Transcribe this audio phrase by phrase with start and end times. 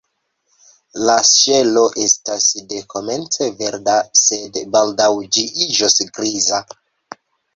[1.07, 6.63] La ŝelo estas dekomence verda, sed baldaŭ ĝi iĝos griza.